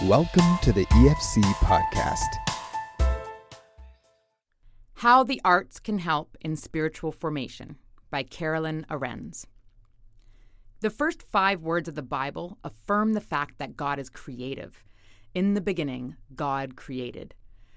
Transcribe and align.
Welcome 0.00 0.58
to 0.62 0.72
the 0.72 0.84
EFC 0.86 1.42
podcast. 1.60 2.38
How 4.94 5.22
the 5.22 5.40
Arts 5.44 5.78
Can 5.78 5.98
Help 5.98 6.36
in 6.40 6.56
Spiritual 6.56 7.12
Formation 7.12 7.76
by 8.10 8.24
Carolyn 8.24 8.84
Arends. 8.90 9.44
The 10.80 10.90
first 10.90 11.22
five 11.22 11.62
words 11.62 11.88
of 11.88 11.94
the 11.94 12.02
Bible 12.02 12.58
affirm 12.64 13.12
the 13.12 13.20
fact 13.20 13.58
that 13.58 13.76
God 13.76 14.00
is 14.00 14.10
creative. 14.10 14.82
In 15.34 15.54
the 15.54 15.60
beginning, 15.60 16.16
God 16.34 16.74
created. 16.74 17.36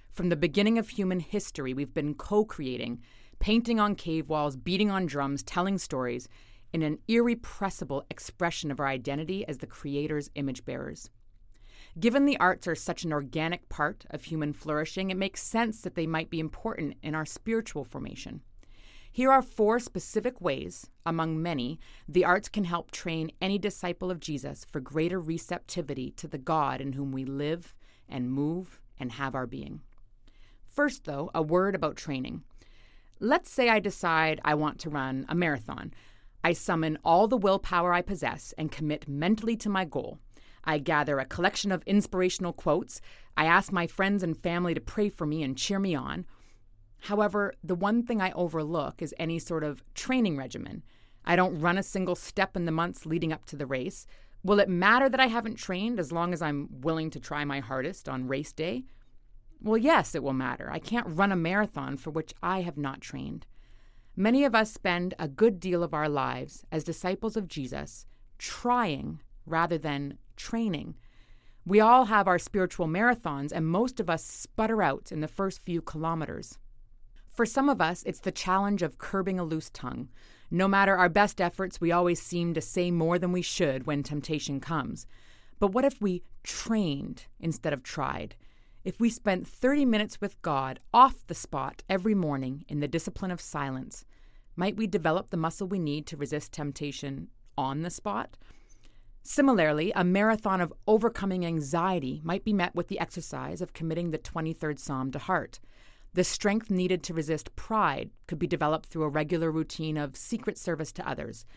From 0.10 0.30
the 0.30 0.36
beginning 0.36 0.80
of 0.80 0.90
human 0.90 1.20
history, 1.20 1.76
we've 1.76 1.94
been 1.94 2.16
co 2.16 2.44
creating, 2.44 3.02
painting 3.38 3.80
on 3.80 3.94
cave 3.94 4.30
walls, 4.30 4.56
beating 4.56 4.90
on 4.90 5.06
drums, 5.06 5.44
telling 5.44 5.78
stories, 5.78 6.28
in 6.74 6.82
an 6.82 6.98
irrepressible 7.08 8.04
expression 8.10 8.72
of 8.72 8.80
our 8.80 8.88
identity 8.88 9.48
as 9.48 9.60
the 9.60 9.68
Creator's 9.68 10.32
image 10.34 10.66
bearers. 10.66 11.12
Given 11.98 12.26
the 12.26 12.38
arts 12.40 12.68
are 12.68 12.76
such 12.76 13.06
an 13.06 13.14
organic 13.14 13.70
part 13.70 14.06
of 14.10 14.26
human 14.26 14.52
flourishing, 14.52 15.12
it 15.12 15.18
makes 15.18 15.42
sense 15.42 15.80
that 15.82 15.96
they 15.96 16.06
might 16.06 16.30
be 16.30 16.42
important 16.42 16.96
in 17.02 17.16
our 17.16 17.26
spiritual 17.26 17.86
formation. 17.86 18.42
Here 19.10 19.32
are 19.32 19.42
four 19.42 19.80
specific 19.80 20.42
ways, 20.42 20.88
among 21.06 21.42
many, 21.42 21.80
the 22.06 22.26
arts 22.26 22.50
can 22.50 22.66
help 22.66 22.92
train 22.92 23.32
any 23.40 23.58
disciple 23.58 24.12
of 24.12 24.20
Jesus 24.20 24.66
for 24.70 24.82
greater 24.82 25.22
receptivity 25.22 26.12
to 26.18 26.28
the 26.28 26.38
God 26.38 26.82
in 26.82 26.94
whom 26.94 27.14
we 27.14 27.24
live 27.24 27.74
and 28.10 28.30
move 28.30 28.82
and 29.00 29.14
have 29.14 29.34
our 29.34 29.48
being. 29.48 29.80
First, 30.66 31.06
though, 31.06 31.32
a 31.34 31.42
word 31.42 31.76
about 31.76 31.96
training. 31.96 32.44
Let's 33.22 33.50
say 33.50 33.70
I 33.70 33.80
decide 33.80 34.42
I 34.44 34.54
want 34.56 34.80
to 34.80 34.90
run 34.90 35.26
a 35.30 35.36
marathon. 35.36 35.94
I 36.44 36.52
summon 36.52 36.98
all 37.06 37.30
the 37.30 37.38
willpower 37.38 37.94
I 37.94 38.02
possess 38.02 38.54
and 38.58 38.70
commit 38.70 39.08
mentally 39.08 39.56
to 39.56 39.70
my 39.70 39.86
goal. 39.86 40.20
I 40.66 40.80
gather 40.80 41.20
a 41.20 41.26
collection 41.26 41.72
of 41.72 41.84
inspirational 41.86 42.54
quotes. 42.54 43.02
I 43.38 43.46
ask 43.46 43.72
my 43.72 43.88
friends 43.88 44.24
and 44.24 44.38
family 44.38 44.74
to 44.74 44.82
pray 44.82 45.10
for 45.10 45.26
me 45.26 45.44
and 45.44 45.58
cheer 45.58 45.80
me 45.80 45.96
on. 45.96 46.26
However, 47.02 47.54
the 47.64 47.76
one 47.76 48.04
thing 48.04 48.22
I 48.22 48.32
overlook 48.32 49.02
is 49.02 49.14
any 49.20 49.38
sort 49.38 49.64
of 49.64 49.84
training 49.94 50.38
regimen. 50.38 50.84
I 51.24 51.36
don't 51.36 51.60
run 51.60 51.78
a 51.78 51.84
single 51.84 52.16
step 52.16 52.56
in 52.56 52.66
the 52.66 52.72
months 52.72 53.06
leading 53.06 53.32
up 53.32 53.46
to 53.46 53.56
the 53.56 53.66
race. 53.66 54.08
Will 54.44 54.60
it 54.60 54.70
matter 54.70 55.10
that 55.10 55.20
I 55.20 55.28
haven't 55.28 55.56
trained 55.56 56.00
as 56.00 56.12
long 56.12 56.34
as 56.34 56.42
I'm 56.42 56.70
willing 56.82 57.10
to 57.12 57.20
try 57.20 57.46
my 57.46 57.60
hardest 57.60 58.08
on 58.08 58.28
race 58.28 58.54
day? 58.54 58.86
Well, 59.62 59.78
yes, 59.78 60.14
it 60.14 60.24
will 60.24 60.34
matter. 60.34 60.70
I 60.72 60.80
can't 60.80 61.08
run 61.08 61.32
a 61.32 61.36
marathon 61.36 61.98
for 61.98 62.12
which 62.12 62.34
I 62.44 62.62
have 62.62 62.78
not 62.78 63.02
trained. 63.02 63.48
Many 64.16 64.44
of 64.44 64.56
us 64.56 64.72
spend 64.72 65.14
a 65.20 65.28
good 65.28 65.60
deal 65.60 65.84
of 65.84 65.94
our 65.94 66.08
lives 66.08 66.64
as 66.72 66.84
disciples 66.84 67.36
of 67.36 67.48
Jesus 67.48 68.06
trying 68.38 69.22
rather 69.46 69.78
than 69.78 70.18
training. 70.36 70.96
We 71.66 71.80
all 71.80 72.06
have 72.06 72.28
our 72.28 72.38
spiritual 72.38 72.88
marathons, 72.88 73.52
and 73.52 73.66
most 73.66 74.00
of 74.00 74.10
us 74.10 74.24
sputter 74.24 74.84
out 74.84 75.12
in 75.12 75.22
the 75.22 75.28
first 75.28 75.64
few 75.64 75.82
kilometers. 75.82 76.60
For 77.30 77.46
some 77.46 77.70
of 77.70 77.82
us, 77.82 78.04
it's 78.04 78.20
the 78.20 78.32
challenge 78.32 78.82
of 78.82 78.98
curbing 78.98 79.40
a 79.40 79.44
loose 79.44 79.70
tongue. 79.70 80.10
No 80.52 80.68
matter 80.68 80.96
our 80.96 81.10
best 81.10 81.42
efforts, 81.42 81.82
we 81.82 81.92
always 81.92 82.22
seem 82.22 82.54
to 82.54 82.62
say 82.62 82.92
more 82.92 83.18
than 83.18 83.32
we 83.32 83.42
should 83.42 83.86
when 83.86 84.04
temptation 84.04 84.60
comes. 84.60 85.08
But 85.60 85.72
what 85.72 85.86
if 85.86 86.02
we 86.02 86.24
trained 86.44 87.26
instead 87.40 87.74
of 87.74 87.84
tried? 87.84 88.36
If 88.84 89.00
we 89.00 89.10
spent 89.10 89.48
30 89.48 89.86
minutes 89.86 90.22
with 90.22 90.42
God 90.44 90.80
off 90.94 91.26
the 91.26 91.34
spot 91.34 91.82
every 91.90 92.14
morning 92.14 92.64
in 92.68 92.80
the 92.80 92.88
discipline 92.88 93.32
of 93.32 93.42
silence, 93.42 94.06
might 94.56 94.78
we 94.78 94.86
develop 94.86 95.32
the 95.32 95.38
muscle 95.38 95.68
we 95.68 95.80
need 95.80 96.06
to 96.08 96.18
resist 96.18 96.52
temptation 96.52 97.30
on 97.58 97.82
the 97.82 97.90
spot? 97.90 98.38
Similarly, 99.28 99.92
a 99.96 100.04
marathon 100.04 100.62
of 100.62 100.72
overcoming 100.86 101.48
anxiety 101.48 102.22
might 102.24 102.44
be 102.44 102.54
met 102.54 102.76
with 102.76 102.90
the 102.90 103.00
exercise 103.00 103.60
of 103.60 103.74
committing 103.74 104.12
the 104.12 104.20
23rd 104.20 104.78
Psalm 104.78 105.10
to 105.10 105.18
heart. 105.18 105.60
The 106.14 106.24
strength 106.24 106.70
needed 106.70 107.02
to 107.02 107.14
resist 107.16 107.56
pride 107.56 108.12
could 108.28 108.38
be 108.38 108.46
developed 108.46 108.90
through 108.90 109.02
a 109.02 109.10
regular 109.10 109.50
routine 109.50 109.98
of 109.98 110.16
secret 110.16 110.60
service 110.60 110.92
to 110.92 111.10
others. 111.10 111.48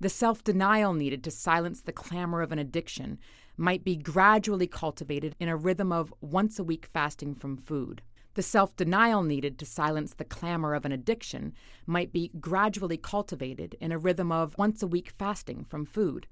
The 0.00 0.08
self 0.08 0.42
denial 0.42 0.92
needed 0.92 1.22
to 1.22 1.30
silence 1.30 1.82
the 1.82 1.92
clamor 1.92 2.42
of 2.42 2.50
an 2.50 2.58
addiction 2.58 3.20
might 3.56 3.84
be 3.84 3.94
gradually 3.94 4.66
cultivated 4.66 5.36
in 5.38 5.48
a 5.48 5.56
rhythm 5.56 5.92
of 5.92 6.12
once 6.20 6.58
a 6.58 6.64
week 6.64 6.84
fasting 6.84 7.36
from 7.36 7.56
food. 7.56 8.02
The 8.34 8.42
self 8.42 8.74
denial 8.74 9.22
needed 9.22 9.56
to 9.60 9.66
silence 9.66 10.14
the 10.14 10.24
clamor 10.24 10.74
of 10.74 10.84
an 10.84 10.90
addiction 10.90 11.52
might 11.86 12.12
be 12.12 12.32
gradually 12.40 12.96
cultivated 12.96 13.76
in 13.80 13.92
a 13.92 13.98
rhythm 13.98 14.32
of 14.32 14.58
once 14.58 14.82
a 14.82 14.88
week 14.88 15.10
fasting 15.16 15.62
from 15.62 15.86
food. 15.86 16.26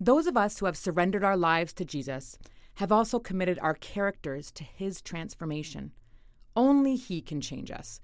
Those 0.00 0.28
of 0.28 0.36
us 0.36 0.58
who 0.58 0.66
have 0.66 0.76
surrendered 0.76 1.24
our 1.24 1.36
lives 1.36 1.72
to 1.74 1.84
Jesus 1.84 2.38
have 2.74 2.92
also 2.92 3.18
committed 3.18 3.58
our 3.58 3.74
characters 3.74 4.52
to 4.52 4.62
his 4.62 5.02
transformation. 5.02 5.90
Only 6.54 6.94
he 6.94 7.20
can 7.20 7.40
change 7.40 7.72
us. 7.72 8.00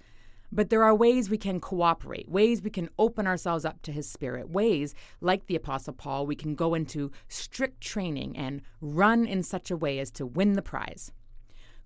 But 0.51 0.69
there 0.69 0.83
are 0.83 0.93
ways 0.93 1.29
we 1.29 1.37
can 1.37 1.61
cooperate, 1.61 2.29
ways 2.29 2.61
we 2.61 2.69
can 2.69 2.89
open 2.99 3.27
ourselves 3.27 3.63
up 3.63 3.81
to 3.83 3.93
his 3.93 4.09
spirit, 4.09 4.49
ways, 4.49 4.93
like 5.21 5.45
the 5.45 5.55
Apostle 5.55 5.93
Paul, 5.93 6.25
we 6.25 6.35
can 6.35 6.53
go 6.55 6.73
into 6.73 7.11
strict 7.29 7.79
training 7.79 8.37
and 8.37 8.61
run 8.81 9.25
in 9.25 9.41
such 9.41 9.71
a 9.71 9.77
way 9.77 9.99
as 9.99 10.11
to 10.11 10.25
win 10.25 10.53
the 10.53 10.61
prize. 10.61 11.11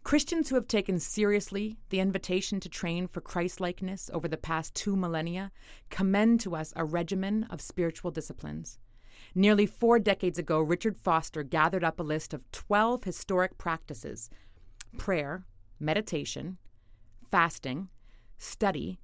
Christians 0.04 0.50
who 0.50 0.56
have 0.56 0.68
taken 0.68 1.00
seriously 1.00 1.78
the 1.90 2.00
invitation 2.00 2.60
to 2.62 2.70
train 2.70 3.08
for 3.08 3.22
Christlikeness 3.22 4.10
over 4.14 4.28
the 4.28 4.38
past 4.38 4.74
two 4.74 4.96
millennia 4.96 5.52
commend 5.90 6.40
to 6.42 6.56
us 6.56 6.74
a 6.76 6.84
regimen 6.84 7.46
of 7.52 7.62
spiritual 7.62 8.10
disciplines. 8.10 8.80
Nearly 9.36 9.66
four 9.66 10.00
decades 10.00 10.40
ago, 10.40 10.60
Richard 10.60 10.98
Foster 10.98 11.44
gathered 11.44 11.84
up 11.84 12.00
a 12.00 12.04
list 12.04 12.34
of 12.34 12.50
12 12.52 13.04
historic 13.04 13.58
practices 13.58 14.30
prayer, 14.98 15.46
meditation, 15.80 16.58
fasting, 17.30 17.90
study, 18.38 19.00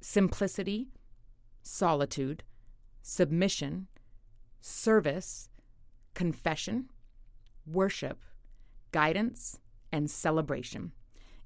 simplicity, 0.00 0.88
solitude, 1.62 2.42
submission, 3.02 3.86
service, 4.60 5.50
confession, 6.14 6.90
worship, 7.66 8.18
guidance, 8.92 9.58
and 9.92 10.10
celebration 10.10 10.92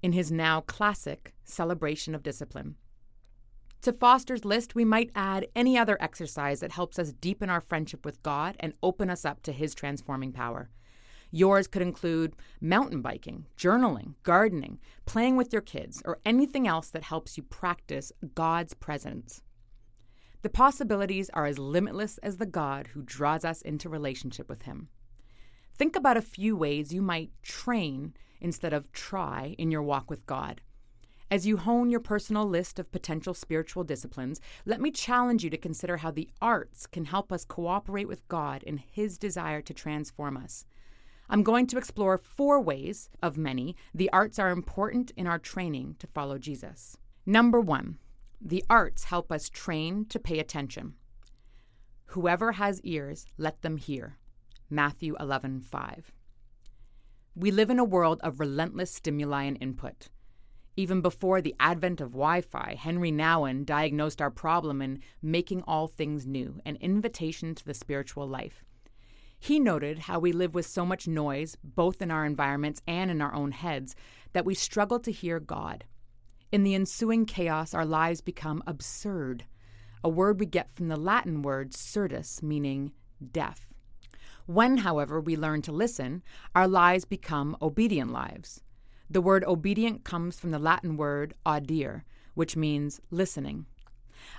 in 0.02 0.12
his 0.12 0.30
now 0.30 0.60
classic 0.60 1.32
Celebration 1.44 2.14
of 2.14 2.22
Discipline. 2.22 2.76
To 3.84 3.92
Foster's 3.92 4.46
list, 4.46 4.74
we 4.74 4.86
might 4.86 5.10
add 5.14 5.46
any 5.54 5.76
other 5.76 5.98
exercise 6.00 6.60
that 6.60 6.72
helps 6.72 6.98
us 6.98 7.12
deepen 7.12 7.50
our 7.50 7.60
friendship 7.60 8.02
with 8.02 8.22
God 8.22 8.56
and 8.58 8.72
open 8.82 9.10
us 9.10 9.26
up 9.26 9.42
to 9.42 9.52
His 9.52 9.74
transforming 9.74 10.32
power. 10.32 10.70
Yours 11.30 11.66
could 11.66 11.82
include 11.82 12.34
mountain 12.62 13.02
biking, 13.02 13.44
journaling, 13.58 14.14
gardening, 14.22 14.78
playing 15.04 15.36
with 15.36 15.52
your 15.52 15.60
kids, 15.60 16.00
or 16.06 16.18
anything 16.24 16.66
else 16.66 16.88
that 16.88 17.02
helps 17.02 17.36
you 17.36 17.42
practice 17.42 18.10
God's 18.34 18.72
presence. 18.72 19.42
The 20.40 20.48
possibilities 20.48 21.28
are 21.34 21.44
as 21.44 21.58
limitless 21.58 22.16
as 22.22 22.38
the 22.38 22.46
God 22.46 22.86
who 22.86 23.02
draws 23.02 23.44
us 23.44 23.60
into 23.60 23.90
relationship 23.90 24.48
with 24.48 24.62
Him. 24.62 24.88
Think 25.76 25.94
about 25.94 26.16
a 26.16 26.22
few 26.22 26.56
ways 26.56 26.94
you 26.94 27.02
might 27.02 27.32
train 27.42 28.14
instead 28.40 28.72
of 28.72 28.92
try 28.92 29.54
in 29.58 29.70
your 29.70 29.82
walk 29.82 30.08
with 30.08 30.24
God. 30.24 30.62
As 31.34 31.48
you 31.48 31.56
hone 31.56 31.90
your 31.90 31.98
personal 31.98 32.48
list 32.48 32.78
of 32.78 32.92
potential 32.92 33.34
spiritual 33.34 33.82
disciplines, 33.82 34.40
let 34.64 34.80
me 34.80 34.92
challenge 34.92 35.42
you 35.42 35.50
to 35.50 35.56
consider 35.56 35.96
how 35.96 36.12
the 36.12 36.28
arts 36.40 36.86
can 36.86 37.06
help 37.06 37.32
us 37.32 37.44
cooperate 37.44 38.06
with 38.06 38.28
God 38.28 38.62
in 38.62 38.76
His 38.76 39.18
desire 39.18 39.60
to 39.62 39.74
transform 39.74 40.36
us. 40.36 40.64
I'm 41.28 41.42
going 41.42 41.66
to 41.66 41.76
explore 41.76 42.18
four 42.18 42.60
ways, 42.60 43.10
of 43.20 43.36
many, 43.36 43.74
the 43.92 44.08
arts 44.12 44.38
are 44.38 44.50
important 44.50 45.10
in 45.16 45.26
our 45.26 45.40
training 45.40 45.96
to 45.98 46.06
follow 46.06 46.38
Jesus. 46.38 46.98
Number 47.26 47.60
one, 47.60 47.98
the 48.40 48.62
arts 48.70 49.02
help 49.02 49.32
us 49.32 49.48
train 49.48 50.04
to 50.10 50.20
pay 50.20 50.38
attention. 50.38 50.94
Whoever 52.10 52.52
has 52.52 52.80
ears, 52.82 53.26
let 53.36 53.62
them 53.62 53.78
hear. 53.78 54.18
Matthew 54.70 55.16
11:5. 55.18 56.12
We 57.34 57.50
live 57.50 57.70
in 57.70 57.80
a 57.80 57.84
world 57.84 58.20
of 58.22 58.38
relentless 58.38 58.94
stimuli 58.94 59.42
and 59.42 59.58
input. 59.60 60.10
Even 60.76 61.00
before 61.00 61.40
the 61.40 61.54
advent 61.60 62.00
of 62.00 62.10
Wi 62.10 62.40
Fi, 62.40 62.76
Henri 62.80 63.12
Nouwen 63.12 63.64
diagnosed 63.64 64.20
our 64.20 64.30
problem 64.30 64.82
in 64.82 65.00
Making 65.22 65.62
All 65.62 65.86
Things 65.86 66.26
New, 66.26 66.60
an 66.64 66.76
invitation 66.80 67.54
to 67.54 67.64
the 67.64 67.74
spiritual 67.74 68.26
life. 68.26 68.64
He 69.38 69.60
noted 69.60 70.00
how 70.00 70.18
we 70.18 70.32
live 70.32 70.54
with 70.54 70.66
so 70.66 70.84
much 70.84 71.06
noise, 71.06 71.56
both 71.62 72.02
in 72.02 72.10
our 72.10 72.24
environments 72.24 72.82
and 72.88 73.10
in 73.10 73.20
our 73.20 73.34
own 73.34 73.52
heads, 73.52 73.94
that 74.32 74.44
we 74.44 74.54
struggle 74.54 74.98
to 75.00 75.12
hear 75.12 75.38
God. 75.38 75.84
In 76.50 76.64
the 76.64 76.74
ensuing 76.74 77.24
chaos, 77.24 77.72
our 77.72 77.86
lives 77.86 78.20
become 78.20 78.62
absurd, 78.66 79.44
a 80.02 80.08
word 80.08 80.40
we 80.40 80.46
get 80.46 80.72
from 80.72 80.88
the 80.88 80.96
Latin 80.96 81.42
word 81.42 81.72
surdus, 81.72 82.42
meaning 82.42 82.92
deaf. 83.32 83.68
When, 84.46 84.78
however, 84.78 85.20
we 85.20 85.36
learn 85.36 85.62
to 85.62 85.72
listen, 85.72 86.22
our 86.54 86.66
lives 86.66 87.04
become 87.04 87.56
obedient 87.62 88.12
lives. 88.12 88.60
The 89.10 89.20
word 89.20 89.44
obedient 89.44 90.04
comes 90.04 90.40
from 90.40 90.50
the 90.50 90.58
Latin 90.58 90.96
word 90.96 91.34
audire, 91.44 92.02
which 92.34 92.56
means 92.56 93.00
listening. 93.10 93.66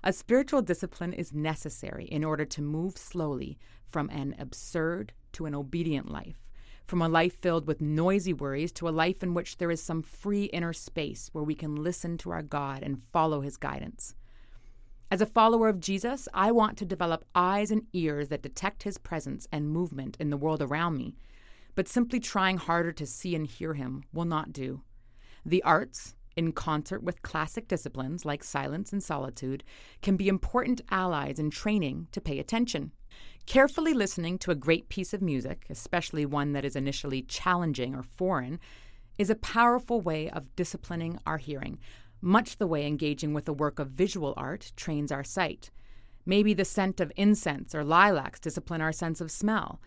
A 0.03 0.11
spiritual 0.11 0.61
discipline 0.61 1.13
is 1.13 1.33
necessary 1.33 2.05
in 2.05 2.23
order 2.23 2.45
to 2.45 2.61
move 2.61 2.97
slowly 2.97 3.57
from 3.85 4.09
an 4.09 4.35
absurd 4.39 5.13
to 5.33 5.45
an 5.45 5.53
obedient 5.53 6.09
life, 6.09 6.41
from 6.85 7.01
a 7.01 7.09
life 7.09 7.35
filled 7.39 7.67
with 7.67 7.81
noisy 7.81 8.33
worries 8.33 8.71
to 8.73 8.89
a 8.89 8.89
life 8.89 9.21
in 9.21 9.33
which 9.33 9.57
there 9.57 9.71
is 9.71 9.81
some 9.81 10.01
free 10.01 10.45
inner 10.45 10.73
space 10.73 11.29
where 11.31 11.43
we 11.43 11.55
can 11.55 11.75
listen 11.75 12.17
to 12.17 12.31
our 12.31 12.41
God 12.41 12.81
and 12.81 13.03
follow 13.03 13.41
his 13.41 13.57
guidance. 13.57 14.15
As 15.11 15.21
a 15.21 15.27
follower 15.27 15.69
of 15.69 15.79
Jesus, 15.79 16.27
I 16.33 16.51
want 16.51 16.77
to 16.79 16.85
develop 16.85 17.25
eyes 17.35 17.69
and 17.69 17.83
ears 17.93 18.29
that 18.29 18.41
detect 18.41 18.83
his 18.83 18.97
presence 18.97 19.47
and 19.51 19.69
movement 19.69 20.17
in 20.19 20.31
the 20.31 20.37
world 20.37 20.63
around 20.63 20.97
me, 20.97 21.15
but 21.75 21.87
simply 21.87 22.19
trying 22.19 22.57
harder 22.57 22.91
to 22.93 23.05
see 23.05 23.35
and 23.35 23.45
hear 23.45 23.73
him 23.73 24.03
will 24.13 24.25
not 24.25 24.51
do. 24.51 24.81
The 25.45 25.61
arts, 25.63 26.15
in 26.35 26.51
concert 26.51 27.03
with 27.03 27.21
classic 27.21 27.67
disciplines 27.67 28.25
like 28.25 28.43
silence 28.43 28.91
and 28.91 29.03
solitude, 29.03 29.63
can 30.01 30.17
be 30.17 30.27
important 30.27 30.81
allies 30.89 31.39
in 31.39 31.49
training 31.49 32.07
to 32.11 32.21
pay 32.21 32.39
attention. 32.39 32.91
Carefully 33.45 33.93
listening 33.93 34.39
to 34.39 34.51
a 34.51 34.55
great 34.55 34.89
piece 34.89 35.13
of 35.13 35.21
music, 35.21 35.65
especially 35.69 36.25
one 36.25 36.53
that 36.53 36.65
is 36.65 36.75
initially 36.75 37.21
challenging 37.21 37.93
or 37.93 38.03
foreign, 38.03 38.59
is 39.17 39.29
a 39.29 39.35
powerful 39.35 40.01
way 40.01 40.29
of 40.29 40.55
disciplining 40.55 41.19
our 41.25 41.37
hearing, 41.37 41.79
much 42.21 42.57
the 42.57 42.67
way 42.67 42.85
engaging 42.85 43.33
with 43.33 43.47
a 43.47 43.53
work 43.53 43.79
of 43.79 43.89
visual 43.89 44.33
art 44.35 44.71
trains 44.75 45.11
our 45.11 45.23
sight. 45.23 45.69
Maybe 46.25 46.53
the 46.53 46.65
scent 46.65 46.99
of 46.99 47.11
incense 47.15 47.75
or 47.75 47.83
lilacs 47.83 48.39
discipline 48.39 48.81
our 48.81 48.91
sense 48.91 49.21
of 49.21 49.29
smell. 49.29 49.79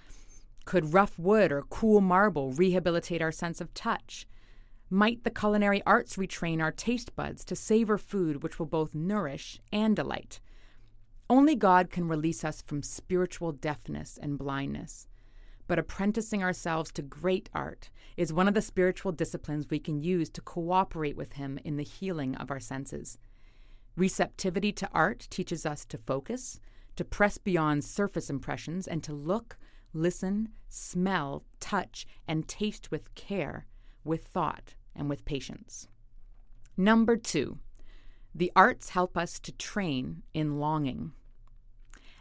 Could 0.68 0.92
rough 0.92 1.18
wood 1.18 1.50
or 1.50 1.62
cool 1.62 2.02
marble 2.02 2.52
rehabilitate 2.52 3.22
our 3.22 3.32
sense 3.32 3.62
of 3.62 3.72
touch? 3.72 4.26
Might 4.90 5.24
the 5.24 5.30
culinary 5.30 5.82
arts 5.86 6.16
retrain 6.16 6.60
our 6.60 6.72
taste 6.72 7.16
buds 7.16 7.42
to 7.46 7.56
savor 7.56 7.96
food 7.96 8.42
which 8.42 8.58
will 8.58 8.66
both 8.66 8.94
nourish 8.94 9.58
and 9.72 9.96
delight? 9.96 10.40
Only 11.30 11.54
God 11.54 11.88
can 11.88 12.06
release 12.06 12.44
us 12.44 12.60
from 12.60 12.82
spiritual 12.82 13.52
deafness 13.52 14.18
and 14.20 14.36
blindness. 14.36 15.08
But 15.68 15.78
apprenticing 15.78 16.42
ourselves 16.42 16.92
to 16.92 17.02
great 17.02 17.48
art 17.54 17.88
is 18.18 18.30
one 18.34 18.46
of 18.46 18.52
the 18.52 18.60
spiritual 18.60 19.12
disciplines 19.12 19.70
we 19.70 19.78
can 19.78 20.02
use 20.02 20.28
to 20.28 20.42
cooperate 20.42 21.16
with 21.16 21.32
Him 21.32 21.58
in 21.64 21.78
the 21.78 21.82
healing 21.82 22.34
of 22.34 22.50
our 22.50 22.60
senses. 22.60 23.16
Receptivity 23.96 24.72
to 24.72 24.90
art 24.92 25.28
teaches 25.30 25.64
us 25.64 25.86
to 25.86 25.96
focus, 25.96 26.60
to 26.96 27.06
press 27.06 27.38
beyond 27.38 27.84
surface 27.84 28.28
impressions, 28.28 28.86
and 28.86 29.02
to 29.02 29.14
look, 29.14 29.56
listen, 29.92 30.50
smell, 30.68 31.44
touch, 31.60 32.06
and 32.26 32.48
taste 32.48 32.90
with 32.90 33.14
care, 33.14 33.66
with 34.04 34.24
thought, 34.24 34.74
and 34.94 35.08
with 35.08 35.24
patience. 35.24 35.88
Number 36.76 37.16
two, 37.16 37.58
the 38.34 38.52
arts 38.54 38.90
help 38.90 39.16
us 39.16 39.38
to 39.40 39.52
train 39.52 40.22
in 40.32 40.58
longing. 40.58 41.12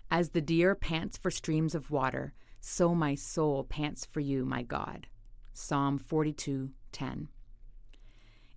As 0.09 0.29
the 0.29 0.41
deer 0.41 0.73
pants 0.73 1.17
for 1.17 1.29
streams 1.29 1.75
of 1.75 1.91
water, 1.91 2.33
so 2.59 2.95
my 2.95 3.15
soul 3.15 3.63
pants 3.63 4.05
for 4.05 4.19
you, 4.19 4.45
my 4.45 4.63
God. 4.63 5.07
Psalm 5.53 5.99
42:10. 5.99 7.29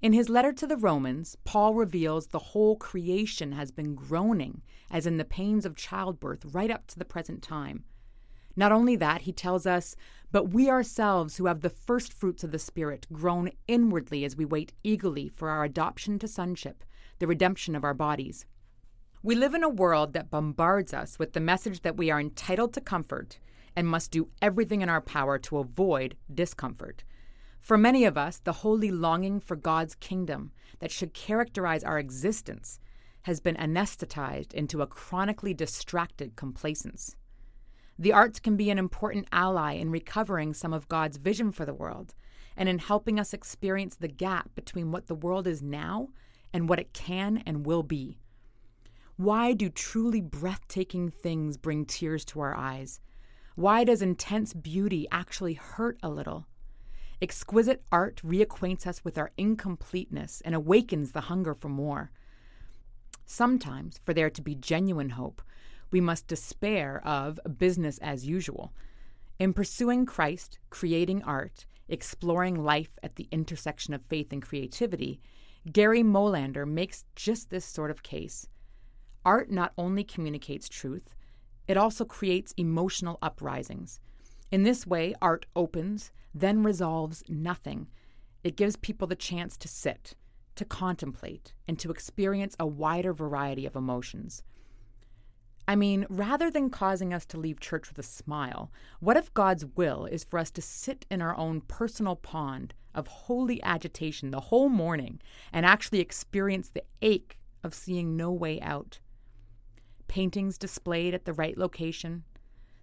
In 0.01 0.13
his 0.15 0.31
letter 0.31 0.53
to 0.53 0.67
the 0.67 0.77
Romans, 0.77 1.37
Paul 1.45 1.75
reveals 1.75 2.29
the 2.29 2.39
whole 2.39 2.77
creation 2.77 3.53
has 3.53 3.71
been 3.71 3.95
groaning, 3.95 4.63
as 4.91 5.07
in 5.07 5.19
the 5.19 5.25
pains 5.25 5.67
of 5.67 5.77
childbirth, 5.77 6.45
right 6.47 6.71
up 6.71 6.87
to 6.87 6.99
the 6.99 7.05
present 7.05 7.43
time. 7.43 7.85
Not 8.57 8.73
only 8.73 8.97
that, 8.97 9.23
he 9.23 9.33
tells 9.33 9.67
us, 9.67 9.97
but 10.33 10.51
we 10.51 10.69
ourselves 10.71 11.37
who 11.37 11.47
have 11.47 11.61
the 11.61 11.71
first 11.71 12.13
fruits 12.13 12.45
of 12.45 12.53
the 12.53 12.59
Spirit 12.59 13.07
groan 13.13 13.51
inwardly 13.67 14.25
as 14.25 14.37
we 14.37 14.45
wait 14.45 14.73
eagerly 14.83 15.29
for 15.29 15.51
our 15.51 15.65
adoption 15.65 16.19
to 16.21 16.29
sonship, 16.29 16.85
the 17.19 17.27
redemption 17.27 17.75
of 17.75 17.85
our 17.85 17.95
bodies. 17.95 18.47
We 19.23 19.35
live 19.35 19.55
in 19.55 19.63
a 19.63 19.69
world 19.69 20.13
that 20.15 20.31
bombards 20.31 20.95
us 20.95 21.19
with 21.19 21.33
the 21.33 21.41
message 21.41 21.83
that 21.83 21.97
we 21.97 22.11
are 22.11 22.21
entitled 22.21 22.73
to 22.75 22.81
comfort 22.81 23.39
and 23.77 23.87
must 23.87 24.11
do 24.11 24.29
everything 24.41 24.83
in 24.83 24.89
our 24.89 25.01
power 25.01 25.39
to 25.39 25.59
avoid 25.59 26.17
discomfort. 26.33 27.05
For 27.61 27.77
many 27.77 28.05
of 28.05 28.17
us, 28.17 28.39
the 28.39 28.53
holy 28.53 28.91
longing 28.91 29.41
for 29.41 29.57
God's 29.57 29.95
kingdom 29.95 30.53
that 30.79 30.91
should 30.91 31.13
characterize 31.13 31.85
our 31.85 31.99
existence 31.99 32.81
has 33.23 33.41
been 33.41 33.57
anesthetized 33.57 34.55
into 34.55 34.81
a 34.81 34.87
chronically 34.87 35.53
distracted 35.53 36.37
complacence. 36.37 37.17
The 38.01 38.15
arts 38.15 38.41
can 38.41 38.57
be 38.57 38.71
an 38.71 38.79
important 38.79 39.29
ally 39.31 39.75
in 39.75 39.91
recovering 39.91 40.55
some 40.55 40.73
of 40.73 40.89
God's 40.89 41.19
vision 41.19 41.53
for 41.53 41.67
the 41.67 41.75
world 41.75 42.15
and 42.57 42.67
in 42.67 42.79
helping 42.79 43.21
us 43.21 43.35
experience 43.35 43.95
the 43.95 44.09
gap 44.09 44.55
between 44.55 44.91
what 44.91 45.07
the 45.07 45.15
world 45.15 45.47
is 45.47 45.61
now 45.61 46.09
and 46.51 46.67
what 46.67 46.81
it 46.81 46.95
can 46.95 47.43
and 47.45 47.67
will 47.67 47.83
be. 47.83 48.19
Why 49.17 49.53
do 49.53 49.69
truly 49.69 50.23
breathtaking 50.23 51.11
things 51.11 51.59
bring 51.59 51.85
tears 51.85 52.25
to 52.27 52.41
our 52.41 52.57
eyes? 52.57 53.01
Why 53.55 53.85
does 53.85 54.01
intense 54.01 54.55
beauty 54.55 55.07
actually 55.13 55.55
hurt 55.55 55.99
a 56.03 56.09
little? 56.09 56.47
Exquisite 57.21 57.83
art 57.93 58.23
reacquaints 58.25 58.87
us 58.87 59.05
with 59.05 59.19
our 59.19 59.31
incompleteness 59.37 60.41
and 60.43 60.55
awakens 60.55 61.13
the 61.13 61.21
hunger 61.23 61.53
for 61.53 61.69
more. 61.69 62.13
Sometimes, 63.27 64.01
for 64.03 64.15
there 64.15 64.31
to 64.31 64.41
be 64.41 64.55
genuine 64.55 65.11
hope, 65.11 65.43
we 65.91 66.01
must 66.01 66.27
despair 66.27 67.01
of 67.07 67.41
business 67.59 67.99
as 67.99 68.27
usual. 68.27 68.73
In 69.39 69.53
pursuing 69.53 70.07
Christ, 70.07 70.59
creating 70.69 71.23
art, 71.23 71.67
exploring 71.89 72.63
life 72.63 72.99
at 73.03 73.17
the 73.17 73.29
intersection 73.33 73.95
of 73.95 74.03
faith 74.03 74.33
and 74.33 74.43
creativity, 74.43 75.21
Gary 75.71 76.03
Molander 76.03 76.67
makes 76.67 77.05
just 77.17 77.51
this 77.51 77.65
sort 77.65 77.91
of 77.91 78.03
case. 78.03 78.47
Art 79.25 79.51
not 79.51 79.73
only 79.77 80.05
communicates 80.05 80.69
truth, 80.69 81.15
it 81.69 81.77
also 81.77 82.05
creates 82.05 82.55
emotional 82.57 83.19
uprisings. 83.23 84.01
In 84.51 84.63
this 84.63 84.87
way, 84.87 85.15
art 85.21 85.47
opens, 85.55 86.11
then 86.35 86.63
resolves 86.63 87.23
nothing. 87.29 87.89
It 88.43 88.57
gives 88.57 88.77
people 88.77 89.07
the 89.07 89.15
chance 89.15 89.57
to 89.59 89.69
sit, 89.69 90.15
to 90.57 90.65
contemplate, 90.65 91.55
and 91.69 91.79
to 91.79 91.91
experience 91.91 92.57
a 92.59 92.67
wider 92.67 93.13
variety 93.13 93.67
of 93.67 93.77
emotions. 93.77 94.43
I 95.69 95.77
mean, 95.77 96.07
rather 96.09 96.51
than 96.51 96.71
causing 96.71 97.15
us 97.15 97.25
to 97.27 97.39
leave 97.39 97.61
church 97.61 97.89
with 97.89 97.99
a 97.99 98.03
smile, 98.03 98.71
what 98.99 99.17
if 99.17 99.33
God's 99.35 99.65
will 99.65 100.07
is 100.07 100.25
for 100.25 100.39
us 100.39 100.51
to 100.53 100.63
sit 100.63 101.07
in 101.11 101.23
our 101.23 101.37
own 101.37 101.61
personal 101.61 102.17
pond 102.17 102.75
of 102.95 103.07
holy 103.07 103.63
agitation 103.63 104.31
the 104.31 104.41
whole 104.41 104.69
morning 104.69 105.21
and 105.53 105.65
actually 105.65 106.01
experience 106.01 106.71
the 106.71 106.83
ache 107.03 107.39
of 107.63 107.75
seeing 107.75 108.17
no 108.17 108.33
way 108.33 108.61
out? 108.61 108.99
paintings 110.11 110.59
displayed 110.59 111.15
at 111.15 111.25
the 111.25 111.33
right 111.33 111.57
location, 111.57 112.25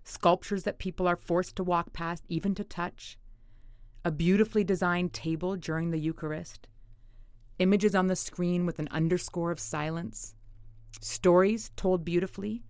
sculptures 0.05 0.63
that 0.63 0.79
people 0.79 1.05
are 1.05 1.17
forced 1.17 1.57
to 1.57 1.63
walk 1.63 1.91
past, 1.91 2.23
even 2.29 2.55
to 2.55 2.63
touch, 2.63 3.19
a 4.05 4.11
beautifully 4.11 4.63
designed 4.63 5.11
table 5.11 5.57
during 5.57 5.91
the 5.91 5.99
Eucharist, 5.99 6.69
images 7.59 7.93
on 7.93 8.07
the 8.07 8.15
screen 8.15 8.65
with 8.65 8.79
an 8.79 8.87
underscore 8.91 9.51
of 9.51 9.59
silence, 9.59 10.35
stories 10.99 11.71
told 11.75 12.05
beautifully, 12.05 12.63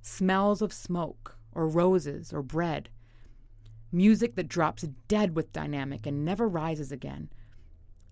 smells 0.00 0.62
of 0.62 0.72
smoke 0.72 1.36
or 1.52 1.68
roses 1.68 2.32
or 2.32 2.42
bread, 2.42 2.88
music 3.90 4.34
that 4.36 4.48
drops 4.48 4.82
dead 5.08 5.36
with 5.36 5.52
dynamic 5.52 6.06
and 6.06 6.24
never 6.24 6.48
rises 6.48 6.90
again, 6.90 7.28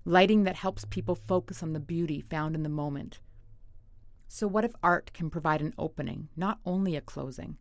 lighting 0.05 0.45
that 0.45 0.57
helps 0.57 0.85
people 0.85 1.15
focus 1.15 1.63
on 1.63 1.73
the 1.73 1.81
beauty 1.81 2.21
found 2.21 2.55
in 2.55 2.63
the 2.63 2.69
moment 2.69 3.21
so, 4.33 4.47
what 4.47 4.65
if 4.65 4.77
art 4.81 5.11
can 5.13 5.29
provide 5.29 5.61
an 5.61 5.75
opening, 5.77 6.29
not 6.37 6.61
only 6.65 6.95
a 6.95 7.01
closing? 7.01 7.57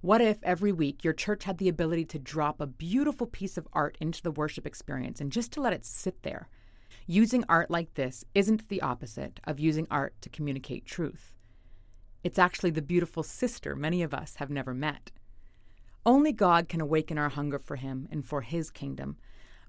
What 0.00 0.22
if 0.22 0.42
every 0.42 0.72
week 0.72 1.04
your 1.04 1.12
church 1.12 1.44
had 1.44 1.58
the 1.58 1.68
ability 1.68 2.06
to 2.06 2.18
drop 2.18 2.58
a 2.58 2.66
beautiful 2.66 3.26
piece 3.26 3.58
of 3.58 3.68
art 3.74 3.98
into 4.00 4.22
the 4.22 4.30
worship 4.30 4.66
experience 4.66 5.20
and 5.20 5.30
just 5.30 5.52
to 5.52 5.60
let 5.60 5.74
it 5.74 5.84
sit 5.84 6.22
there? 6.22 6.48
Using 7.08 7.44
art 7.48 7.70
like 7.70 7.94
this 7.94 8.24
isn't 8.34 8.68
the 8.68 8.82
opposite 8.82 9.38
of 9.44 9.60
using 9.60 9.86
art 9.92 10.14
to 10.22 10.28
communicate 10.28 10.86
truth. 10.86 11.36
It's 12.24 12.38
actually 12.38 12.70
the 12.70 12.82
beautiful 12.82 13.22
sister 13.22 13.76
many 13.76 14.02
of 14.02 14.12
us 14.12 14.36
have 14.36 14.50
never 14.50 14.74
met. 14.74 15.12
Only 16.04 16.32
God 16.32 16.68
can 16.68 16.80
awaken 16.80 17.16
our 17.16 17.28
hunger 17.28 17.60
for 17.60 17.76
Him 17.76 18.08
and 18.10 18.24
for 18.24 18.40
His 18.40 18.70
kingdom, 18.70 19.18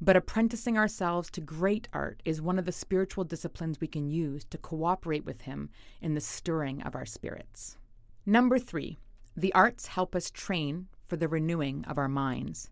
but 0.01 0.15
apprenticing 0.15 0.79
ourselves 0.79 1.29
to 1.31 1.41
great 1.41 1.87
art 1.93 2.23
is 2.25 2.41
one 2.41 2.57
of 2.57 2.65
the 2.65 2.71
spiritual 2.71 3.23
disciplines 3.23 3.79
we 3.79 3.87
can 3.87 4.09
use 4.09 4.43
to 4.45 4.57
cooperate 4.57 5.25
with 5.25 5.41
Him 5.41 5.69
in 6.01 6.15
the 6.15 6.21
stirring 6.21 6.81
of 6.81 6.95
our 6.95 7.05
spirits. 7.05 7.77
Number 8.25 8.57
three, 8.57 8.97
the 9.35 9.53
arts 9.53 9.87
help 9.87 10.15
us 10.15 10.31
train 10.31 10.87
for 11.05 11.17
the 11.17 11.27
renewing 11.27 11.85
of 11.85 11.99
our 11.99 12.07
minds. 12.07 12.71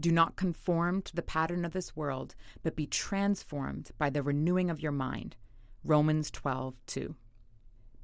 Do 0.00 0.10
not 0.10 0.36
conform 0.36 1.02
to 1.02 1.14
the 1.14 1.22
pattern 1.22 1.64
of 1.64 1.72
this 1.72 1.94
world, 1.96 2.34
but 2.62 2.76
be 2.76 2.86
transformed 2.86 3.90
by 3.98 4.10
the 4.10 4.22
renewing 4.22 4.70
of 4.70 4.80
your 4.80 4.92
mind. 4.92 5.36
Romans 5.84 6.30
12, 6.30 6.74
2. 6.86 7.14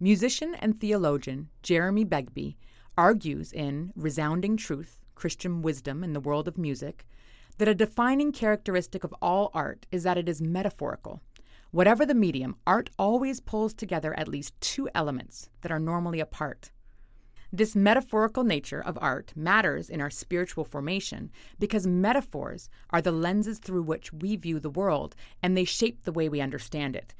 Musician 0.00 0.54
and 0.56 0.80
theologian 0.80 1.48
Jeremy 1.62 2.04
Begbie 2.04 2.56
argues 2.96 3.52
in 3.52 3.92
Resounding 3.96 4.56
Truth 4.56 4.98
Christian 5.14 5.62
Wisdom 5.62 6.04
in 6.04 6.12
the 6.12 6.20
World 6.20 6.46
of 6.46 6.58
Music 6.58 7.06
that 7.58 7.68
a 7.68 7.74
defining 7.74 8.32
characteristic 8.32 9.02
of 9.02 9.14
all 9.20 9.50
art 9.52 9.86
is 9.90 10.04
that 10.04 10.18
it 10.18 10.28
is 10.28 10.40
metaphorical. 10.40 11.20
Whatever 11.70 12.06
the 12.06 12.14
medium, 12.14 12.56
art 12.66 12.90
always 12.98 13.40
pulls 13.40 13.74
together 13.74 14.18
at 14.18 14.28
least 14.28 14.58
two 14.60 14.88
elements 14.94 15.50
that 15.60 15.72
are 15.72 15.80
normally 15.80 16.20
apart. 16.20 16.70
This 17.50 17.74
metaphorical 17.74 18.44
nature 18.44 18.82
of 18.82 18.98
art 19.00 19.32
matters 19.34 19.88
in 19.88 20.02
our 20.02 20.10
spiritual 20.10 20.64
formation 20.64 21.30
because 21.58 21.86
metaphors 21.86 22.68
are 22.90 23.00
the 23.00 23.10
lenses 23.10 23.58
through 23.58 23.84
which 23.84 24.12
we 24.12 24.36
view 24.36 24.60
the 24.60 24.68
world 24.68 25.16
and 25.42 25.56
they 25.56 25.64
shape 25.64 26.02
the 26.02 26.12
way 26.12 26.28
we 26.28 26.42
understand 26.42 26.94
it. 26.94 27.14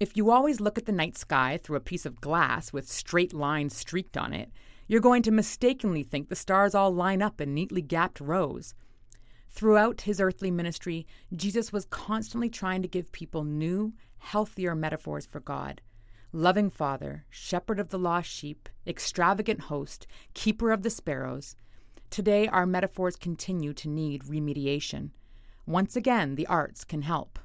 If 0.00 0.16
you 0.16 0.32
always 0.32 0.60
look 0.60 0.78
at 0.78 0.86
the 0.86 0.92
night 0.92 1.16
sky 1.16 1.60
through 1.62 1.76
a 1.76 1.80
piece 1.80 2.04
of 2.04 2.20
glass 2.20 2.72
with 2.72 2.90
straight 2.90 3.32
lines 3.32 3.76
streaked 3.76 4.16
on 4.16 4.32
it, 4.32 4.50
you're 4.88 5.00
going 5.00 5.22
to 5.22 5.30
mistakenly 5.30 6.02
think 6.02 6.28
the 6.28 6.34
stars 6.34 6.74
all 6.74 6.92
line 6.92 7.22
up 7.22 7.40
in 7.40 7.54
neatly 7.54 7.82
gapped 7.82 8.20
rows. 8.20 8.74
Throughout 9.48 10.02
his 10.02 10.20
earthly 10.20 10.50
ministry, 10.50 11.06
Jesus 11.36 11.72
was 11.72 11.84
constantly 11.84 12.48
trying 12.48 12.82
to 12.82 12.88
give 12.88 13.12
people 13.12 13.44
new, 13.44 13.92
healthier 14.18 14.74
metaphors 14.74 15.24
for 15.24 15.38
God 15.38 15.82
loving 16.32 16.68
Father, 16.70 17.24
shepherd 17.30 17.80
of 17.80 17.88
the 17.88 17.98
lost 17.98 18.30
sheep, 18.30 18.68
extravagant 18.86 19.62
host, 19.62 20.06
keeper 20.34 20.70
of 20.72 20.82
the 20.82 20.90
sparrows. 20.90 21.56
Today, 22.10 22.46
our 22.48 22.66
metaphors 22.66 23.16
continue 23.16 23.72
to 23.74 23.88
need 23.88 24.22
remediation. 24.24 25.10
Once 25.66 25.96
again, 25.96 26.34
the 26.34 26.46
arts 26.46 26.84
can 26.84 27.02
help. 27.02 27.38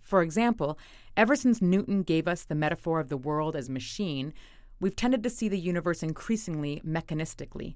For 0.00 0.22
example, 0.22 0.78
ever 1.16 1.36
since 1.36 1.60
Newton 1.60 2.02
gave 2.02 2.26
us 2.26 2.44
the 2.44 2.54
metaphor 2.54 2.98
of 3.00 3.08
the 3.08 3.16
world 3.16 3.54
as 3.54 3.68
machine, 3.68 4.32
we've 4.80 4.96
tended 4.96 5.22
to 5.22 5.30
see 5.30 5.48
the 5.48 5.58
universe 5.58 6.02
increasingly 6.02 6.80
mechanistically. 6.86 7.74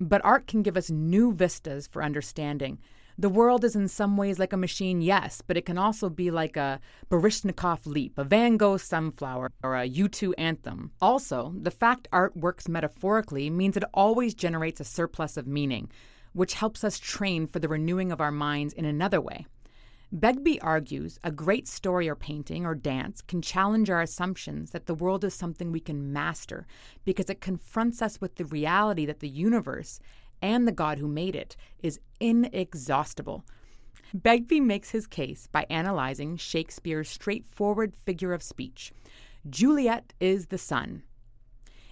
But 0.00 0.24
art 0.24 0.46
can 0.46 0.62
give 0.62 0.76
us 0.76 0.90
new 0.90 1.32
vistas 1.32 1.86
for 1.86 2.02
understanding, 2.02 2.78
the 3.16 3.28
world 3.28 3.64
is 3.64 3.76
in 3.76 3.86
some 3.88 4.16
ways 4.16 4.38
like 4.38 4.52
a 4.52 4.56
machine, 4.56 5.00
yes, 5.00 5.40
but 5.46 5.56
it 5.56 5.64
can 5.64 5.78
also 5.78 6.08
be 6.08 6.30
like 6.30 6.56
a 6.56 6.80
Baryshnikov 7.10 7.86
leap, 7.86 8.18
a 8.18 8.24
Van 8.24 8.56
Gogh 8.56 8.76
sunflower, 8.76 9.52
or 9.62 9.76
a 9.76 9.88
U2 9.88 10.32
anthem. 10.36 10.90
Also, 11.00 11.54
the 11.60 11.70
fact 11.70 12.08
art 12.10 12.36
works 12.36 12.68
metaphorically 12.68 13.50
means 13.50 13.76
it 13.76 13.84
always 13.94 14.34
generates 14.34 14.80
a 14.80 14.84
surplus 14.84 15.36
of 15.36 15.46
meaning, 15.46 15.90
which 16.32 16.54
helps 16.54 16.82
us 16.82 16.98
train 16.98 17.46
for 17.46 17.60
the 17.60 17.68
renewing 17.68 18.10
of 18.10 18.20
our 18.20 18.32
minds 18.32 18.74
in 18.74 18.84
another 18.84 19.20
way. 19.20 19.46
Begbie 20.12 20.60
argues 20.60 21.18
a 21.24 21.32
great 21.32 21.66
story 21.66 22.08
or 22.08 22.14
painting 22.14 22.64
or 22.64 22.76
dance 22.76 23.20
can 23.20 23.42
challenge 23.42 23.90
our 23.90 24.00
assumptions 24.00 24.70
that 24.70 24.86
the 24.86 24.94
world 24.94 25.24
is 25.24 25.34
something 25.34 25.72
we 25.72 25.80
can 25.80 26.12
master 26.12 26.68
because 27.04 27.28
it 27.28 27.40
confronts 27.40 28.00
us 28.00 28.20
with 28.20 28.36
the 28.36 28.44
reality 28.44 29.06
that 29.06 29.18
the 29.18 29.28
universe 29.28 29.98
and 30.44 30.68
the 30.68 30.72
God 30.72 30.98
who 30.98 31.08
made 31.08 31.34
it 31.34 31.56
is 31.82 31.98
inexhaustible. 32.20 33.46
Begbie 34.12 34.60
makes 34.60 34.90
his 34.90 35.06
case 35.06 35.48
by 35.50 35.66
analyzing 35.70 36.36
Shakespeare's 36.36 37.08
straightforward 37.08 37.96
figure 37.96 38.34
of 38.34 38.42
speech. 38.42 38.92
Juliet 39.48 40.12
is 40.20 40.48
the 40.48 40.58
sun. 40.58 41.02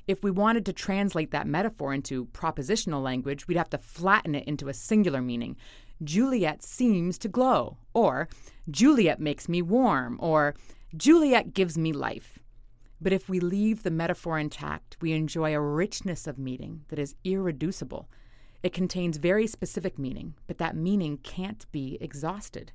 If 0.06 0.22
we 0.22 0.30
wanted 0.30 0.66
to 0.66 0.72
translate 0.74 1.30
that 1.30 1.46
metaphor 1.46 1.94
into 1.94 2.26
propositional 2.26 3.02
language, 3.02 3.48
we'd 3.48 3.56
have 3.56 3.70
to 3.70 3.78
flatten 3.78 4.34
it 4.34 4.46
into 4.46 4.68
a 4.68 4.74
singular 4.74 5.22
meaning. 5.22 5.56
Juliet 6.04 6.62
seems 6.62 7.16
to 7.18 7.28
glow, 7.28 7.78
or 7.94 8.28
Juliet 8.70 9.18
makes 9.18 9.48
me 9.48 9.62
warm, 9.62 10.18
or 10.20 10.54
Juliet 10.94 11.54
gives 11.54 11.78
me 11.78 11.92
life. 11.92 12.38
But 13.00 13.14
if 13.14 13.28
we 13.30 13.40
leave 13.40 13.82
the 13.82 13.90
metaphor 13.90 14.38
intact, 14.38 14.98
we 15.00 15.12
enjoy 15.12 15.54
a 15.54 15.60
richness 15.60 16.26
of 16.26 16.38
meaning 16.38 16.84
that 16.88 16.98
is 16.98 17.14
irreducible. 17.24 18.08
It 18.62 18.72
contains 18.72 19.16
very 19.16 19.46
specific 19.46 19.98
meaning, 19.98 20.34
but 20.46 20.58
that 20.58 20.76
meaning 20.76 21.18
can't 21.18 21.70
be 21.72 21.98
exhausted. 22.00 22.72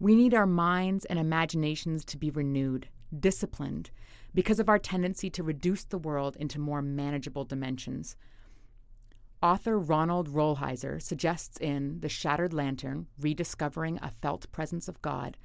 We 0.00 0.14
need 0.14 0.32
our 0.32 0.46
minds 0.46 1.04
and 1.04 1.18
imaginations 1.18 2.04
to 2.06 2.16
be 2.16 2.30
renewed, 2.30 2.88
disciplined, 3.18 3.90
because 4.34 4.60
of 4.60 4.68
our 4.68 4.78
tendency 4.78 5.28
to 5.30 5.42
reduce 5.42 5.84
the 5.84 5.98
world 5.98 6.36
into 6.36 6.60
more 6.60 6.80
manageable 6.80 7.44
dimensions. 7.44 8.16
Author 9.42 9.78
Ronald 9.78 10.28
Rolheiser 10.28 11.00
suggests 11.00 11.58
in 11.58 12.00
The 12.00 12.08
Shattered 12.08 12.52
Lantern 12.52 13.06
Rediscovering 13.20 13.98
a 14.02 14.10
Felt 14.10 14.50
Presence 14.52 14.88
of 14.88 15.02
God 15.02 15.36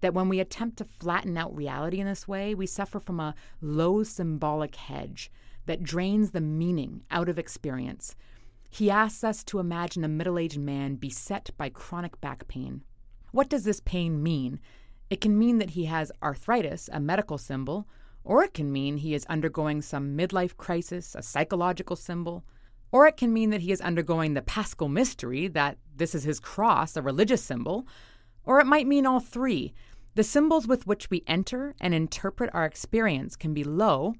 that 0.00 0.14
when 0.14 0.28
we 0.28 0.40
attempt 0.40 0.78
to 0.78 0.84
flatten 0.84 1.36
out 1.36 1.54
reality 1.54 2.00
in 2.00 2.06
this 2.06 2.28
way, 2.28 2.54
we 2.54 2.66
suffer 2.66 3.00
from 3.00 3.20
a 3.20 3.34
low 3.60 4.02
symbolic 4.02 4.74
hedge 4.76 5.30
that 5.66 5.82
drains 5.82 6.30
the 6.30 6.40
meaning 6.40 7.02
out 7.10 7.28
of 7.28 7.38
experience, 7.38 8.14
he 8.68 8.90
asks 8.90 9.24
us 9.24 9.44
to 9.44 9.58
imagine 9.58 10.04
a 10.04 10.08
middle 10.08 10.38
aged 10.38 10.58
man 10.58 10.96
beset 10.96 11.50
by 11.56 11.68
chronic 11.68 12.20
back 12.20 12.46
pain. 12.48 12.82
What 13.32 13.48
does 13.48 13.64
this 13.64 13.80
pain 13.80 14.22
mean? 14.22 14.60
It 15.10 15.20
can 15.20 15.38
mean 15.38 15.58
that 15.58 15.70
he 15.70 15.84
has 15.84 16.12
arthritis, 16.22 16.88
a 16.92 17.00
medical 17.00 17.38
symbol, 17.38 17.86
or 18.24 18.42
it 18.42 18.54
can 18.54 18.72
mean 18.72 18.96
he 18.96 19.14
is 19.14 19.24
undergoing 19.26 19.82
some 19.82 20.16
midlife 20.16 20.56
crisis, 20.56 21.14
a 21.14 21.22
psychological 21.22 21.96
symbol, 21.96 22.44
or 22.90 23.06
it 23.06 23.16
can 23.16 23.32
mean 23.32 23.50
that 23.50 23.60
he 23.60 23.72
is 23.72 23.80
undergoing 23.80 24.34
the 24.34 24.42
paschal 24.42 24.88
mystery, 24.88 25.48
that 25.48 25.78
this 25.94 26.14
is 26.14 26.24
his 26.24 26.40
cross, 26.40 26.96
a 26.96 27.02
religious 27.02 27.42
symbol, 27.42 27.86
or 28.44 28.58
it 28.58 28.66
might 28.66 28.86
mean 28.86 29.06
all 29.06 29.20
three. 29.20 29.72
The 30.14 30.24
symbols 30.24 30.66
with 30.66 30.86
which 30.86 31.10
we 31.10 31.22
enter 31.26 31.74
and 31.80 31.92
interpret 31.92 32.50
our 32.52 32.64
experience 32.64 33.36
can 33.36 33.54
be 33.54 33.64
low, 33.64 34.14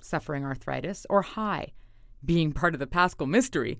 suffering 0.00 0.44
arthritis, 0.44 1.06
or 1.10 1.22
high, 1.22 1.72
being 2.24 2.52
part 2.52 2.74
of 2.74 2.80
the 2.80 2.86
paschal 2.86 3.26
mystery. 3.26 3.78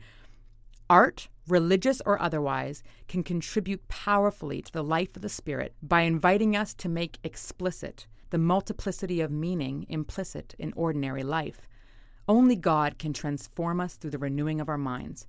Art, 0.89 1.29
religious 1.47 2.01
or 2.05 2.21
otherwise, 2.21 2.83
can 3.09 3.23
contribute 3.23 3.87
powerfully 3.89 4.63
to 4.63 4.73
the 4.73 4.83
life 4.83 5.15
of 5.17 5.23
the 5.23 5.29
Spirit 5.29 5.75
by 5.83 6.03
inviting 6.03 6.57
us 6.57 6.75
to 6.75 6.89
make 6.89 7.19
explicit 7.23 8.07
the 8.31 8.39
multiplicity 8.39 9.21
of 9.21 9.31
meaning 9.31 9.87
implicit 9.89 10.55
in 10.59 10.73
ordinary 10.77 11.23
life. 11.23 11.69
Only 12.29 12.57
God 12.57 12.99
can 12.99 13.13
transform 13.13 13.81
us 13.81 13.95
through 13.95 14.11
the 14.11 14.19
renewing 14.19 14.61
of 14.61 14.69
our 14.69 14.79
minds. 14.79 15.27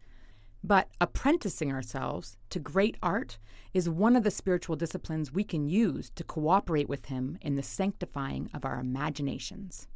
But 0.64 0.90
apprenticing 1.02 1.72
ourselves 1.72 2.38
to 2.52 2.60
great 2.60 2.96
art 3.02 3.40
is 3.74 3.90
one 3.90 4.16
of 4.16 4.24
the 4.24 4.30
spiritual 4.30 4.76
disciplines 4.76 5.32
we 5.32 5.44
can 5.44 5.68
use 5.68 6.12
to 6.12 6.24
cooperate 6.24 6.88
with 6.88 7.08
Him 7.08 7.38
in 7.42 7.56
the 7.56 7.64
sanctifying 7.64 8.50
of 8.54 8.66
our 8.66 8.80
imaginations. 8.80 9.88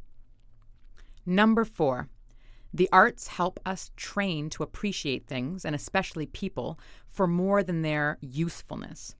Number 1.24 1.64
four, 1.64 2.08
the 2.76 2.88
arts 2.92 3.28
help 3.28 3.58
us 3.64 3.90
train 3.96 4.50
to 4.50 4.62
appreciate 4.62 5.26
things, 5.26 5.64
and 5.64 5.74
especially 5.74 6.26
people, 6.26 6.78
for 7.06 7.26
more 7.26 7.62
than 7.62 7.80
their 7.80 8.18
usefulness. 8.20 9.14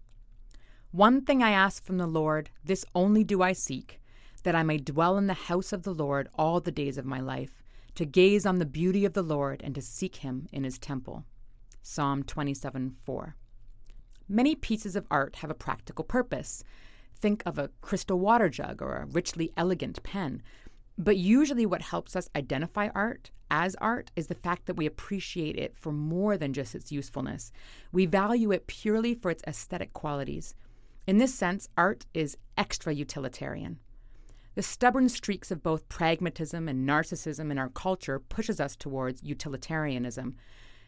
One 0.90 1.22
thing 1.22 1.42
I 1.42 1.50
ask 1.52 1.82
from 1.82 1.96
the 1.96 2.06
Lord, 2.06 2.50
this 2.62 2.84
only 2.94 3.24
do 3.24 3.40
I 3.40 3.54
seek, 3.54 3.98
that 4.42 4.54
I 4.54 4.62
may 4.62 4.76
dwell 4.76 5.16
in 5.16 5.26
the 5.26 5.34
house 5.34 5.72
of 5.72 5.84
the 5.84 5.94
Lord 5.94 6.28
all 6.38 6.60
the 6.60 6.70
days 6.70 6.98
of 6.98 7.06
my 7.06 7.18
life, 7.18 7.62
to 7.94 8.04
gaze 8.04 8.44
on 8.44 8.58
the 8.58 8.66
beauty 8.66 9.06
of 9.06 9.14
the 9.14 9.22
Lord 9.22 9.62
and 9.64 9.74
to 9.74 9.80
seek 9.80 10.16
him 10.16 10.48
in 10.52 10.64
his 10.64 10.78
temple. 10.78 11.24
Psalm 11.80 12.24
27 12.24 12.90
4. 12.90 13.36
Many 14.28 14.54
pieces 14.54 14.96
of 14.96 15.06
art 15.10 15.36
have 15.36 15.50
a 15.50 15.54
practical 15.54 16.04
purpose. 16.04 16.62
Think 17.14 17.42
of 17.46 17.58
a 17.58 17.70
crystal 17.80 18.18
water 18.18 18.50
jug 18.50 18.82
or 18.82 18.96
a 18.96 19.06
richly 19.06 19.50
elegant 19.56 20.02
pen. 20.02 20.42
But 20.98 21.16
usually, 21.16 21.66
what 21.66 21.82
helps 21.82 22.16
us 22.16 22.30
identify 22.34 22.88
art 22.94 23.30
as 23.50 23.76
art 23.76 24.10
is 24.16 24.26
the 24.26 24.34
fact 24.34 24.66
that 24.66 24.76
we 24.76 24.86
appreciate 24.86 25.56
it 25.56 25.76
for 25.76 25.92
more 25.92 26.36
than 26.36 26.52
just 26.52 26.74
its 26.74 26.90
usefulness. 26.90 27.52
We 27.92 28.06
value 28.06 28.50
it 28.50 28.66
purely 28.66 29.14
for 29.14 29.30
its 29.30 29.42
aesthetic 29.46 29.92
qualities. 29.92 30.54
In 31.06 31.18
this 31.18 31.34
sense, 31.34 31.68
art 31.76 32.06
is 32.14 32.36
extra 32.56 32.92
utilitarian. 32.92 33.78
The 34.56 34.62
stubborn 34.62 35.08
streaks 35.10 35.50
of 35.50 35.62
both 35.62 35.88
pragmatism 35.88 36.66
and 36.66 36.88
narcissism 36.88 37.50
in 37.50 37.58
our 37.58 37.68
culture 37.68 38.18
pushes 38.18 38.58
us 38.58 38.74
towards 38.74 39.22
utilitarianism. 39.22 40.34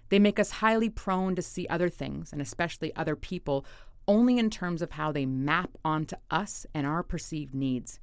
They 0.08 0.18
make 0.18 0.38
us 0.38 0.50
highly 0.52 0.88
prone 0.88 1.34
to 1.36 1.42
see 1.42 1.66
other 1.68 1.90
things, 1.90 2.32
and 2.32 2.40
especially 2.40 2.96
other 2.96 3.14
people, 3.14 3.66
only 4.08 4.38
in 4.38 4.48
terms 4.48 4.80
of 4.80 4.92
how 4.92 5.12
they 5.12 5.26
map 5.26 5.70
onto 5.84 6.16
us 6.30 6.64
and 6.72 6.86
our 6.86 7.02
perceived 7.02 7.54
needs. 7.54 8.00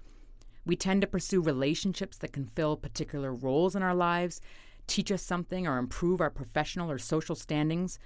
We 0.66 0.76
tend 0.76 1.02
to 1.02 1.08
pursue 1.08 1.42
relationships 1.42 2.18
that 2.18 2.34
can 2.34 2.48
fill 2.48 2.76
particular 2.76 3.34
roles 3.34 3.76
in 3.76 3.84
our 3.84 3.94
lives, 3.94 4.42
teach 4.88 5.12
us 5.12 5.22
something, 5.22 5.68
or 5.68 5.78
improve 5.78 6.22
our 6.22 6.32
professional 6.32 6.90
or 6.90 6.98
social 6.98 7.36
standings. 7.36 8.00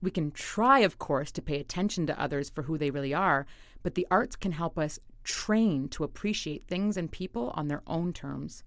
We 0.00 0.10
can 0.10 0.30
try, 0.30 0.80
of 0.80 0.98
course, 0.98 1.30
to 1.32 1.42
pay 1.42 1.60
attention 1.60 2.06
to 2.06 2.20
others 2.20 2.48
for 2.48 2.62
who 2.62 2.78
they 2.78 2.90
really 2.90 3.12
are, 3.12 3.46
but 3.82 3.94
the 3.94 4.06
arts 4.10 4.36
can 4.36 4.52
help 4.52 4.78
us 4.78 4.98
train 5.22 5.88
to 5.90 6.02
appreciate 6.02 6.66
things 6.66 6.96
and 6.96 7.12
people 7.12 7.52
on 7.54 7.68
their 7.68 7.82
own 7.86 8.12
terms. 8.12 8.64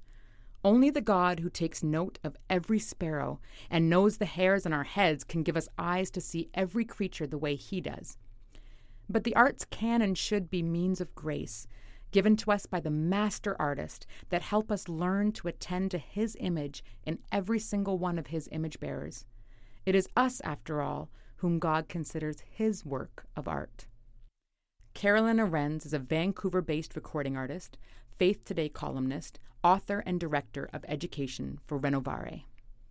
Only 0.63 0.89
the 0.89 1.01
God 1.01 1.41
who 1.41 1.50
takes 1.50 1.84
note 1.84 2.17
of 2.24 2.38
every 2.50 2.79
sparrow 2.79 3.39
and 3.70 3.89
knows 3.89 4.17
the 4.17 4.25
hairs 4.25 4.65
on 4.65 4.74
our 4.74 4.84
heads 4.84 5.24
can 5.24 5.44
give 5.44 5.58
us 5.58 5.70
eyes 5.77 6.10
to 6.12 6.22
see 6.22 6.50
every 6.53 6.86
creature 6.86 7.27
the 7.27 7.38
way 7.38 7.55
He 7.55 7.82
does. 7.82 8.17
But 9.10 9.25
the 9.25 9.36
arts 9.36 9.65
can 9.65 10.01
and 10.01 10.17
should 10.17 10.50
be 10.50 10.63
means 10.63 11.00
of 11.01 11.13
grace 11.13 11.67
given 12.15 12.38
to 12.38 12.50
us 12.50 12.65
by 12.65 12.79
the 12.79 12.89
master 12.89 13.57
artist 13.60 14.07
that 14.29 14.41
help 14.41 14.72
us 14.72 14.88
learn 14.88 15.34
to 15.34 15.50
attend 15.50 15.91
to 15.91 15.98
his 15.98 16.38
image 16.39 16.81
in 17.05 17.19
every 17.29 17.60
single 17.60 17.98
one 17.98 18.17
of 18.17 18.27
his 18.27 18.48
image 18.53 18.79
bearers. 18.79 19.25
It 19.86 19.95
is 19.95 20.07
us, 20.15 20.39
after 20.45 20.81
all, 20.81 21.10
whom 21.36 21.60
God 21.60 21.89
considers 21.89 22.41
his 22.50 22.86
work 22.86 23.25
of 23.36 23.50
art. 23.50 23.88
Carolyn 24.93 25.39
Arends 25.39 25.86
is 25.86 25.93
a 25.93 26.00
Vancouver 26.00 26.62
based 26.62 26.95
recording 26.95 27.36
artist, 27.36 27.77
Faith 28.07 28.45
Today 28.45 28.69
columnist, 28.69 29.38
author, 29.62 30.01
and 30.05 30.17
director 30.17 30.69
of 30.72 30.86
education 30.88 31.60
for 31.67 31.77
Renovare. 31.77 32.43